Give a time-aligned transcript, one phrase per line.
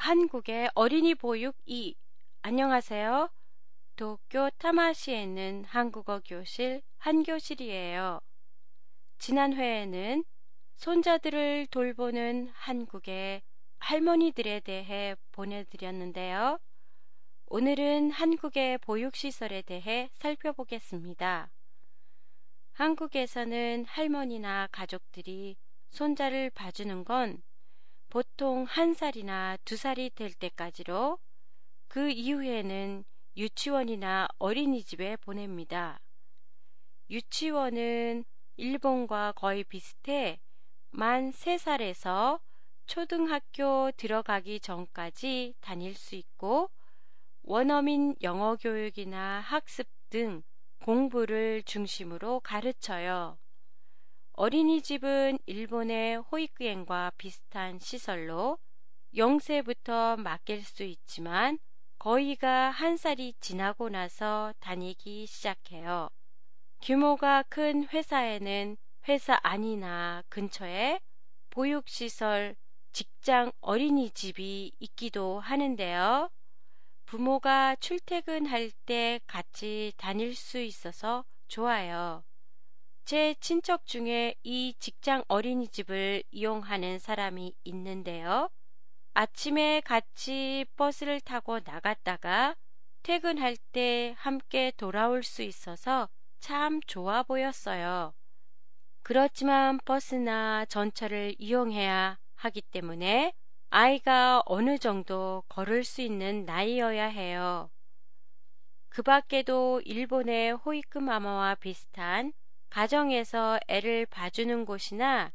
[0.00, 1.94] 한국의 어린이 보육 2
[2.40, 3.28] 안녕하세요.
[3.96, 8.18] 도쿄 타마시에 있는 한국어 교실 한교실이에요.
[9.18, 10.24] 지난 회에는
[10.76, 13.42] 손자들을 돌보는 한국의
[13.78, 16.58] 할머니들에 대해 보내드렸는데요.
[17.48, 21.52] 오늘은 한국의 보육시설에 대해 살펴보겠습니다.
[22.72, 25.58] 한국에서는 할머니나 가족들이
[25.90, 27.42] 손자를 봐주는 건
[28.10, 31.20] 보통 한 살이나 두 살이 될 때까지로
[31.86, 33.04] 그 이후에는
[33.36, 36.00] 유치원이나 어린이집에 보냅니다.
[37.08, 38.24] 유치원은
[38.56, 40.40] 일본과 거의 비슷해
[40.90, 42.40] 만 3살에서
[42.86, 46.68] 초등학교 들어가기 전까지 다닐 수 있고
[47.42, 50.42] 원어민 영어 교육이나 학습 등
[50.80, 53.38] 공부를 중심으로 가르쳐요.
[54.40, 58.56] 어린이집은 일본의 호이크엔과 비슷한 시설로
[59.14, 61.58] 0세부터 맡길 수 있지만
[61.98, 66.08] 거의가 한 살이 지나고 나서 다니기 시작해요.
[66.80, 68.78] 규모가 큰 회사에는
[69.08, 71.00] 회사 안이나 근처에
[71.50, 72.56] 보육시설,
[72.92, 76.30] 직장 어린이집이 있기도 하는데요.
[77.04, 82.24] 부모가 출퇴근할 때 같이 다닐 수 있어서 좋아요.
[83.10, 88.48] 제 친척 중에 이 직장 어린이집을 이용하는 사람이 있는데요.
[89.14, 92.54] 아침에 같이 버스를 타고 나갔다가
[93.02, 98.14] 퇴근할 때 함께 돌아올 수 있어서 참 좋아 보였어요.
[99.02, 103.32] 그렇지만 버스나 전철을 이용해야 하기 때문에
[103.70, 107.72] 아이가 어느 정도 걸을 수 있는 나이여야 해요.
[108.88, 112.32] 그 밖에도 일본의 호이크 마마와 비슷한
[112.70, 115.32] 가정에서 애를 봐주는 곳이나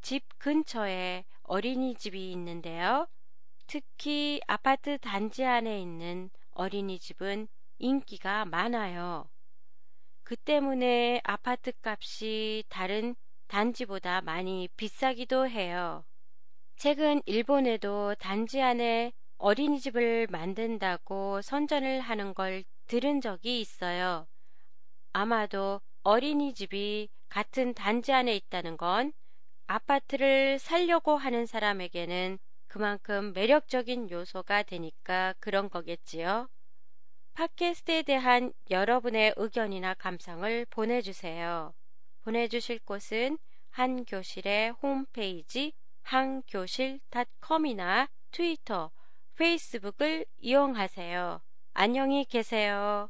[0.00, 3.08] 집 근처에 어린이집이 있는데요.
[3.66, 9.28] 특히 아파트 단지 안에 있는 어린이집은 인기가 많아요.
[10.22, 13.16] 그 때문에 아파트 값이 다른
[13.48, 16.04] 단지보다 많이 비싸기도 해요.
[16.76, 24.26] 최근 일본에도 단지 안에 어린이집을 만든다고 선전을 하는 걸 들은 적이 있어요.
[25.12, 29.12] 아마도 어린이집이 같은 단지 안에 있다는 건
[29.66, 36.48] 아파트를 살려고 하는 사람에게는 그만큼 매력적인 요소가 되니까 그런 거겠지요.
[37.34, 41.74] 팟캐스트에 대한 여러분의 의견이나 감상을 보내주세요.
[42.22, 43.36] 보내주실 곳은
[43.70, 45.72] 한교실의 홈페이지
[46.02, 48.92] 한교실.com이나 트위터,
[49.34, 51.40] 페이스북을 이용하세요.
[51.74, 53.08] 안녕히 계세요.